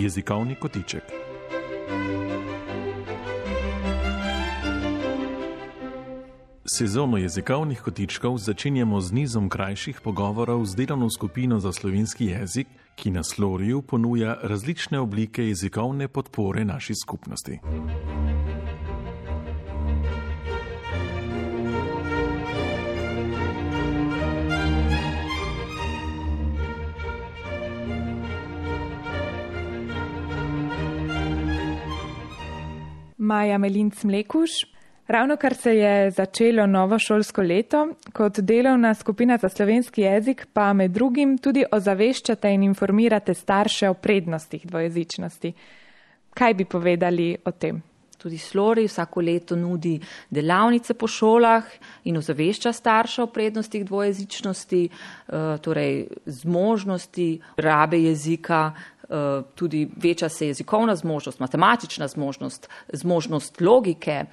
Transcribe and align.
Jezikovni 0.00 0.54
kotiček. 0.54 1.02
Sezono 6.64 7.16
jezikovnih 7.16 7.80
kotičkov 7.80 8.38
začenjamo 8.38 9.00
z 9.00 9.12
nizom 9.12 9.48
krajših 9.48 10.00
pogovorov 10.00 10.64
z 10.64 10.74
delovno 10.74 11.10
skupino 11.10 11.60
za 11.60 11.72
slovenski 11.72 12.26
jezik, 12.26 12.68
ki 12.96 13.10
na 13.10 13.22
Sloriju 13.22 13.82
ponuja 13.82 14.38
različne 14.42 15.00
oblike 15.00 15.44
jezikovne 15.44 16.08
podpore 16.08 16.64
naši 16.64 16.94
skupnosti. 16.94 17.58
Maja 33.30 33.58
Melinc 33.58 34.02
Mlekuš. 34.04 34.50
Ravno 35.06 35.36
kar 35.36 35.54
se 35.54 35.76
je 35.76 36.10
začelo 36.10 36.66
novo 36.66 36.98
šolsko 36.98 37.42
leto, 37.42 37.88
kot 38.12 38.38
delovna 38.38 38.94
skupina 38.94 39.36
za 39.38 39.48
slovenski 39.48 40.02
jezik 40.02 40.46
pa 40.52 40.72
med 40.72 40.90
drugim 40.90 41.36
tudi 41.38 41.64
ozaveščate 41.72 42.50
in 42.50 42.62
informirate 42.62 43.34
starše 43.34 43.90
o 43.90 43.94
prednostih 43.94 44.66
dvojezičnosti. 44.66 45.52
Kaj 46.34 46.54
bi 46.54 46.64
povedali 46.64 47.36
o 47.44 47.50
tem? 47.50 47.82
Tudi 48.18 48.38
Slori 48.38 48.84
vsako 48.84 49.20
leto 49.20 49.56
nudi 49.56 49.94
delavnice 50.30 50.94
po 50.94 51.06
šolah 51.08 51.64
in 52.04 52.18
ozavešča 52.18 52.72
starša 52.72 53.22
o 53.22 53.26
prednostih 53.26 53.84
dvojezičnosti, 53.84 54.82
eh, 54.88 55.58
torej 55.62 56.06
zmožnosti 56.26 57.40
rabe 57.56 58.02
jezika, 58.02 58.72
tudi 59.54 59.88
veča 59.96 60.28
se 60.28 60.46
jezikovna 60.46 60.96
zmožnost, 60.96 61.40
matematična 61.40 62.08
zmožnost, 62.08 62.68
zmožnost 62.92 63.60
logike, 63.60 64.24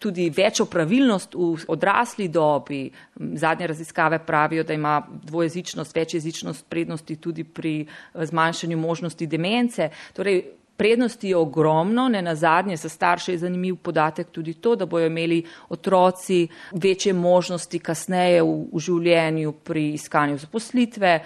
tudi 0.00 0.30
večjo 0.30 0.64
pravilnost 0.64 1.34
v 1.34 1.64
odrasli 1.68 2.28
dobi. 2.28 2.90
Zadnje 3.16 3.66
raziskave 3.66 4.18
pravijo, 4.26 4.64
da 4.64 4.72
ima 4.72 5.02
dvojezičnost, 5.22 5.96
večjezičnost 5.96 6.66
prednosti 6.68 7.16
tudi 7.16 7.44
pri 7.44 7.80
eh, 7.80 8.26
zmanjšanju 8.26 8.78
možnosti 8.78 9.26
demence. 9.26 9.90
Torej, 10.12 10.42
prednosti 10.76 11.28
je 11.28 11.36
ogromno, 11.36 12.08
ne 12.08 12.22
na 12.22 12.34
zadnje, 12.34 12.76
za 12.76 12.88
starše 12.88 13.32
je 13.32 13.38
zanimiv 13.38 13.76
podatek 13.76 14.30
tudi 14.30 14.54
to, 14.54 14.76
da 14.76 14.86
bojo 14.86 15.06
imeli 15.06 15.44
otroci 15.68 16.48
večje 16.72 17.12
možnosti 17.12 17.78
kasneje 17.78 18.42
v, 18.42 18.54
v 18.72 18.80
življenju 18.80 19.52
pri 19.52 19.90
iskanju 19.92 20.38
zaposlitve. 20.38 21.20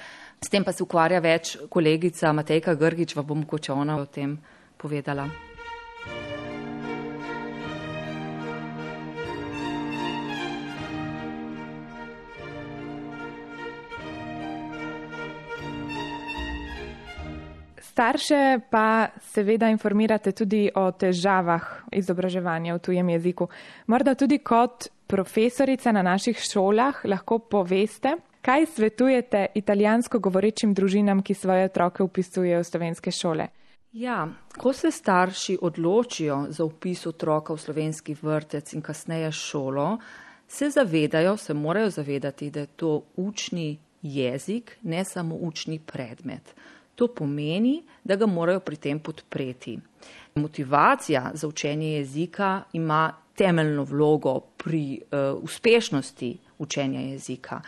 S 0.45 0.51
tem 0.53 0.61
pa 0.61 0.75
se 0.77 0.83
ukvarja 0.85 1.23
več 1.25 1.55
kolegica 1.73 2.29
Matejka 2.37 2.75
Grgič, 2.77 3.15
pa 3.17 3.23
bom 3.25 3.39
mogoče 3.41 3.73
ona 3.73 3.95
o 3.97 4.05
tem 4.05 4.35
povedala. 4.77 5.25
Starše 17.81 18.43
pa 18.69 19.09
seveda 19.33 19.73
informirate 19.73 20.35
tudi 20.37 20.67
o 20.69 20.85
težavah 20.93 21.89
izobraževanja 21.89 22.77
v 22.77 22.85
tujem 22.85 23.15
jeziku. 23.17 23.49
Morda 23.89 24.13
tudi 24.13 24.43
kot 24.45 24.91
profesorica 25.09 25.89
na 25.95 26.05
naših 26.05 26.37
šolah 26.37 27.01
lahko 27.09 27.39
poveste, 27.39 28.19
Kaj 28.45 28.67
svetujete 28.67 29.47
italijansko 29.55 30.19
govorečim 30.19 30.75
družinam, 30.75 31.23
ki 31.25 31.35
svoje 31.35 31.65
otroke 31.65 32.03
upisujejo 32.05 32.59
v 32.61 32.65
slovenske 32.69 33.11
šole? 33.11 33.47
Ja, 33.93 34.27
ko 34.61 34.73
se 34.73 34.91
starši 34.91 35.57
odločijo 35.63 36.37
za 36.51 36.65
upis 36.65 37.07
otroka 37.07 37.55
v 37.55 37.63
slovenski 37.63 38.17
vrtec 38.21 38.75
in 38.77 38.83
kasneje 38.85 39.31
šolo, 39.33 39.87
se 40.49 40.69
zavedajo, 40.71 41.37
se 41.37 41.55
morajo 41.55 41.91
zavedati, 41.91 42.51
da 42.51 42.61
je 42.61 42.67
to 42.67 43.03
učni 43.17 43.79
jezik, 44.03 44.77
ne 44.83 45.05
samo 45.05 45.41
učni 45.41 45.79
predmet. 45.79 46.55
To 46.95 47.09
pomeni, 47.09 47.83
da 48.05 48.17
ga 48.17 48.27
morajo 48.27 48.61
pri 48.61 48.77
tem 48.77 49.01
podpreti. 49.01 49.79
Motivacija 50.35 51.31
za 51.35 51.49
učenje 51.49 51.95
jezika 51.97 52.63
ima 52.73 53.15
temeljno 53.37 53.85
vlogo 53.85 54.41
pri 54.41 55.01
uh, 55.01 55.43
uspešnosti 55.43 56.39
učenja 56.59 57.01
jezika. 57.01 57.63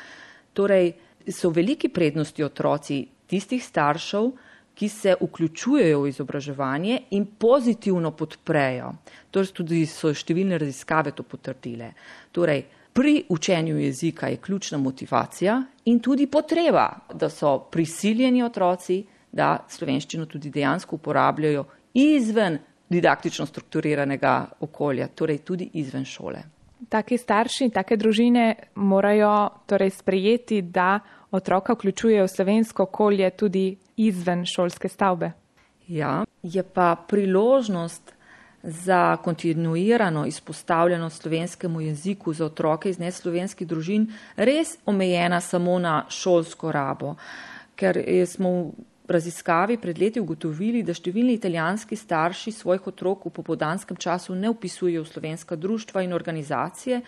Torej, 0.56 0.92
so 1.28 1.50
veliki 1.52 1.90
prednosti 1.92 2.44
otroci 2.44 3.02
tistih 3.28 3.60
staršev, 3.64 4.30
ki 4.76 4.88
se 4.88 5.14
vključujejo 5.20 6.00
v 6.02 6.08
izobraževanje 6.08 6.98
in 7.16 7.24
pozitivno 7.38 8.10
podprejo. 8.12 8.90
Torej, 9.32 9.52
tudi 9.56 9.84
so 9.88 10.12
številne 10.12 10.58
raziskave 10.60 11.14
to 11.16 11.24
potrdile. 11.24 11.94
Torej, 12.32 12.64
pri 12.96 13.22
učenju 13.28 13.78
jezika 13.80 14.28
je 14.28 14.40
ključna 14.40 14.78
motivacija 14.78 15.56
in 15.84 16.00
tudi 16.00 16.26
potreba, 16.26 16.88
da 17.12 17.28
so 17.28 17.58
prisiljeni 17.72 18.42
otroci, 18.44 19.02
da 19.32 19.58
slovenščino 19.68 20.26
tudi 20.26 20.50
dejansko 20.50 20.96
uporabljajo 20.96 21.64
izven 22.00 22.58
didaktično 22.88 23.46
strukturiranega 23.46 24.34
okolja, 24.60 25.08
torej 25.08 25.38
tudi 25.44 25.70
izven 25.80 26.04
šole. 26.04 26.42
Taki 26.88 27.18
starši 27.18 27.64
in 27.64 27.70
take 27.72 27.96
družine 27.96 28.54
morajo 28.74 29.48
torej 29.66 29.90
sprejeti, 29.90 30.62
da 30.62 31.00
otroka 31.30 31.72
vključujejo 31.72 32.24
v 32.24 32.28
slovensko 32.28 32.82
okolje 32.82 33.30
tudi 33.30 33.76
izven 33.96 34.44
šolske 34.46 34.88
stavbe. 34.88 35.32
Ja, 35.88 36.24
je 36.42 36.62
pa 36.62 36.96
priložnost 37.08 38.12
za 38.62 39.16
kontinuirano 39.16 40.26
izpostavljenost 40.26 41.22
slovenskemu 41.22 41.80
jeziku 41.80 42.32
za 42.32 42.44
otroke 42.44 42.90
iz 42.90 42.98
neslovenskih 42.98 43.66
družin 43.68 44.08
res 44.36 44.76
omejena 44.86 45.40
samo 45.40 45.78
na 45.78 46.04
šolsko 46.08 46.72
rabo, 46.72 47.14
ker 47.76 48.02
smo 48.26 48.72
raziskavi 49.08 49.78
pred 49.78 49.98
leti 49.98 50.20
ugotovili, 50.20 50.82
da 50.82 50.94
številni 50.94 51.36
italijanski 51.36 51.96
starši 51.96 52.52
svojih 52.52 52.88
otrok 52.90 53.26
v 53.28 53.34
popodanskem 53.38 53.96
času 53.96 54.34
ne 54.34 54.50
upisujejo 54.50 55.04
v 55.04 55.10
slovenska 55.10 55.56
društva 55.56 56.02
in 56.02 56.12
organizacije, 56.12 57.00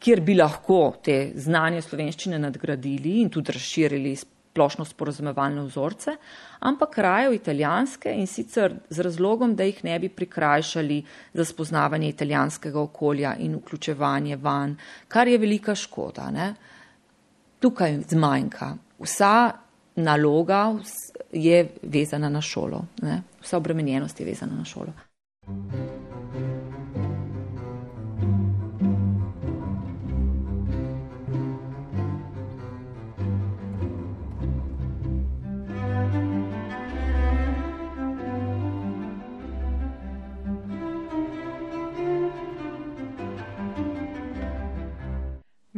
kjer 0.00 0.20
bi 0.24 0.34
lahko 0.34 0.96
te 1.04 1.32
znanje 1.36 1.82
slovenščine 1.84 2.38
nadgradili 2.40 3.20
in 3.20 3.30
tudi 3.30 3.52
razširili 3.52 4.16
splošno 4.50 4.84
sporozumevalne 4.84 5.62
vzorce, 5.62 6.16
ampak 6.66 6.98
raje 6.98 7.30
v 7.30 7.38
italijanske 7.38 8.12
in 8.18 8.26
sicer 8.26 8.74
z 8.90 9.06
razlogom, 9.06 9.54
da 9.54 9.64
jih 9.68 9.84
ne 9.84 9.98
bi 10.02 10.08
prikrajšali 10.08 10.98
za 11.34 11.44
spoznavanje 11.44 12.08
italijanskega 12.08 12.80
okolja 12.80 13.36
in 13.38 13.54
vključevanje 13.60 14.36
van, 14.36 14.76
kar 15.08 15.28
je 15.28 15.38
velika 15.38 15.74
škoda. 15.74 16.30
Ne? 16.34 16.54
Tukaj 17.60 18.00
zmanjka. 18.08 18.74
Vsa 18.98 19.69
naloga 19.96 20.74
je 21.32 21.68
vezana 21.82 22.28
na 22.28 22.40
šolo, 22.40 22.84
ne? 23.02 23.22
vsa 23.40 23.56
obremenjenost 23.56 24.20
je 24.20 24.26
vezana 24.26 24.54
na 24.54 24.64
šolo. 24.64 24.92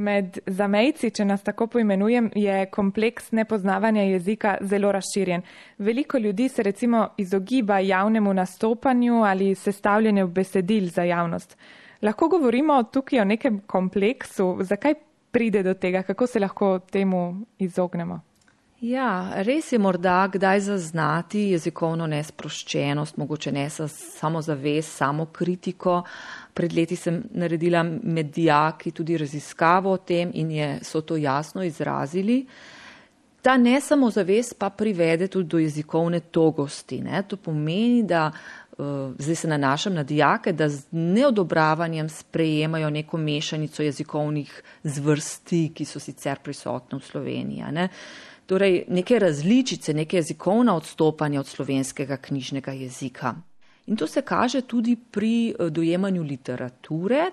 Med 0.02 0.38
zamejci, 0.46 1.12
če 1.14 1.24
nas 1.28 1.44
tako 1.46 1.68
poimenujem, 1.70 2.30
je 2.34 2.64
kompleks 2.74 3.30
nepoznavanja 3.38 4.02
jezika 4.08 4.56
zelo 4.66 4.90
razširjen. 4.92 5.44
Veliko 5.78 6.18
ljudi 6.18 6.48
se 6.48 6.62
recimo 6.62 7.04
izogiba 7.22 7.78
javnemu 7.78 8.34
nastopanju 8.34 9.22
ali 9.24 9.54
sestavljanju 9.54 10.26
besedil 10.26 10.88
za 10.90 11.02
javnost. 11.06 11.56
Lahko 12.02 12.28
govorimo 12.28 12.82
tukaj 12.82 13.20
o 13.20 13.24
nekem 13.24 13.60
kompleksu, 13.66 14.56
zakaj 14.60 14.94
pride 15.30 15.62
do 15.62 15.74
tega, 15.74 16.02
kako 16.02 16.26
se 16.26 16.40
lahko 16.40 16.78
temu 16.78 17.46
izognemo? 17.58 18.20
Ja, 18.82 19.30
res 19.46 19.68
je 19.72 19.78
morda 19.78 20.24
kdaj 20.26 20.60
zaznati 20.66 21.38
jezikovno 21.52 22.08
nesproščenost, 22.10 23.14
mogoče 23.16 23.52
ne 23.54 23.68
samo 23.70 24.40
zavest, 24.42 24.96
samo 24.98 25.28
kritiko. 25.30 26.00
Pred 26.54 26.74
leti 26.74 26.96
sem 26.98 27.20
naredila 27.38 27.84
med 27.86 28.32
dijaki 28.34 28.90
tudi 28.90 29.18
raziskavo 29.22 29.92
o 29.92 30.00
tem 30.02 30.32
in 30.34 30.50
je, 30.50 30.66
so 30.82 31.00
to 31.00 31.16
jasno 31.16 31.62
izrazili. 31.62 32.40
Ta 33.42 33.54
ne 33.56 33.80
samo 33.80 34.10
zavest 34.10 34.58
pa 34.58 34.70
privede 34.70 35.28
tudi 35.28 35.48
do 35.48 35.62
jezikovne 35.62 36.20
togosti. 36.20 37.00
Ne? 37.06 37.22
To 37.22 37.36
pomeni, 37.36 38.02
da 38.02 38.32
zdaj 39.18 39.34
se 39.34 39.48
nanašam 39.48 39.94
na 39.94 40.02
dijake, 40.02 40.52
da 40.52 40.68
z 40.68 40.86
neodobravanjem 40.90 42.08
sprejemajo 42.08 42.90
neko 42.90 43.16
mešanico 43.16 43.82
jezikovnih 43.82 44.62
zvrsti, 44.82 45.68
ki 45.74 45.84
so 45.84 46.00
sicer 46.00 46.42
prisotne 46.42 46.98
v 46.98 47.06
Sloveniji. 47.06 47.70
Ne? 47.70 47.88
Torej, 48.46 48.84
neke 48.88 49.18
različice, 49.18 49.94
neke 49.94 50.16
jezikovna 50.16 50.76
odstopanja 50.76 51.40
od 51.40 51.46
slovenskega 51.46 52.16
knjižnega 52.16 52.72
jezika. 52.72 53.34
In 53.86 53.96
to 53.96 54.06
se 54.06 54.22
kaže 54.22 54.60
tudi 54.60 54.96
pri 55.10 55.54
dojemanju 55.70 56.22
literature, 56.22 57.30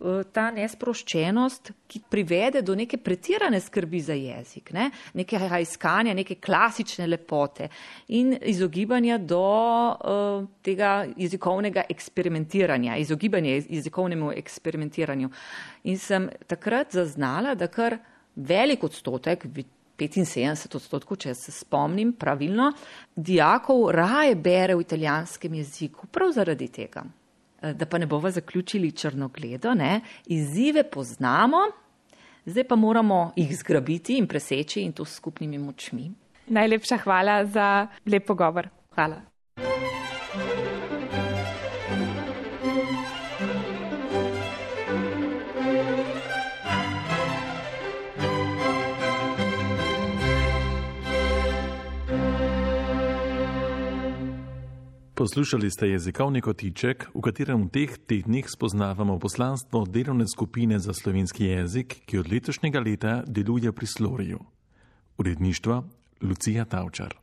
Eh, 0.00 0.22
ta 0.32 0.46
nesproščenost, 0.48 1.74
ki 1.90 1.98
privede 2.08 2.62
do 2.64 2.72
neke 2.72 2.96
pretirane 3.04 3.58
skrbi 3.60 3.98
za 4.00 4.14
jezik, 4.16 4.70
ne? 4.72 4.86
nekega 5.12 5.58
iskanja, 5.60 6.14
neke 6.16 6.38
klasične 6.40 7.04
lepote 7.04 7.68
in 8.16 8.32
izogibanja 8.40 9.18
do 9.18 9.42
uh, 9.92 10.46
tega 10.64 11.04
jezikovnega 11.20 11.84
eksperimentiranja, 11.92 12.96
izogibanja 12.96 13.58
jezikovnemu 13.58 14.32
eksperimentiranju. 14.40 15.28
In 15.92 16.00
sem 16.00 16.30
takrat 16.48 16.96
zaznala, 16.96 17.52
da 17.54 17.68
kar 17.68 17.98
velik 18.36 18.86
odstotek, 18.88 19.44
75 20.00 20.76
odstotkov, 20.76 21.16
če 21.16 21.34
se 21.34 21.52
spomnim 21.52 22.12
pravilno, 22.12 22.72
dijakov 23.16 23.90
raje 23.94 24.34
bere 24.34 24.74
v 24.74 24.84
italijanskem 24.86 25.54
jeziku, 25.54 26.06
prav 26.06 26.32
zaradi 26.32 26.68
tega. 26.68 27.04
Eh, 27.62 27.74
da 27.74 27.86
pa 27.86 27.98
ne 27.98 28.06
bomo 28.06 28.30
zaključili 28.30 28.92
črnogledo, 28.92 29.74
ne? 29.74 30.00
izzive 30.26 30.82
poznamo, 30.90 31.58
zdaj 32.44 32.64
pa 32.64 32.76
moramo 32.76 33.32
jih 33.36 33.56
zgrabiti 33.56 34.18
in 34.18 34.26
preseči 34.26 34.82
in 34.82 34.92
to 34.92 35.04
s 35.04 35.20
skupnimi 35.20 35.58
močmi. 35.58 36.10
Najlepša 36.46 36.96
hvala 37.04 37.44
za 37.46 37.86
lep 38.06 38.26
pogovor. 38.26 38.68
Hvala. 38.94 39.29
Poslušali 55.20 55.70
ste 55.70 55.88
jezikovni 55.92 56.40
kotiček, 56.40 57.10
v 57.12 57.20
katerem 57.20 57.68
v 57.68 57.68
teh 57.68 57.92
tednih 57.92 58.48
spoznavamo 58.48 59.18
poslanstvo 59.20 59.84
delovne 59.84 60.24
skupine 60.24 60.80
za 60.80 60.96
slovenski 60.96 61.44
jezik, 61.44 62.08
ki 62.08 62.24
od 62.24 62.32
letošnjega 62.32 62.80
leta 62.80 63.12
deluje 63.28 63.68
pri 63.68 63.86
Sloriju. 63.86 64.40
Uredništvo 65.20 65.84
Lucija 66.24 66.64
Tavčar. 66.64 67.19